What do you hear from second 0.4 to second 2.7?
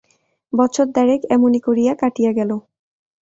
বৎসর দেড়েক এমনি করিয়া কাটিয়া গেল।